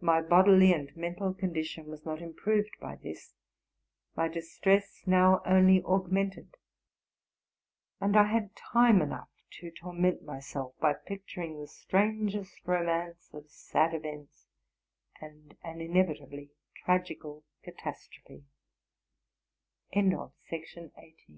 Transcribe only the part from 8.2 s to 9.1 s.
had time